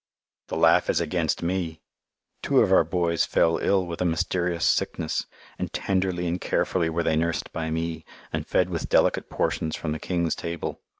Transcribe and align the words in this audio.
The 0.47 0.57
laugh 0.57 0.89
is 0.89 0.99
against 0.99 1.43
me! 1.43 1.79
Two 2.41 2.61
of 2.61 2.71
our 2.71 2.83
boys 2.83 3.23
fell 3.23 3.59
ill 3.59 3.85
with 3.85 4.01
a 4.01 4.03
mysterious 4.05 4.65
sickness, 4.65 5.27
and 5.59 5.71
tenderly 5.71 6.25
and 6.25 6.41
carefully 6.41 6.89
were 6.89 7.03
they 7.03 7.15
nursed 7.15 7.53
by 7.53 7.69
me 7.69 8.03
and 8.33 8.47
fed 8.47 8.71
with 8.71 8.89
delicate 8.89 9.29
portions 9.29 9.75
from 9.75 9.91
the 9.91 9.99
king's 9.99 10.33
table. 10.33 10.81